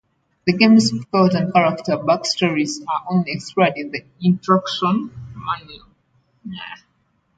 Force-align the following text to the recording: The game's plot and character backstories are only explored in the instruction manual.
The 0.47 0.57
game's 0.57 0.89
plot 1.11 1.35
and 1.35 1.53
character 1.53 1.95
backstories 1.95 2.79
are 2.89 3.03
only 3.11 3.33
explored 3.33 3.73
in 3.75 3.91
the 3.91 4.03
instruction 4.19 5.11
manual. 5.35 5.85